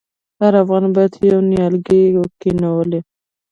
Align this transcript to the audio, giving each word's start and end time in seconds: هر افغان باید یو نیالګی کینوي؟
هر 0.41 0.53
افغان 0.63 0.85
باید 0.95 1.13
یو 1.29 1.39
نیالګی 1.51 2.01
کینوي؟ 2.39 2.99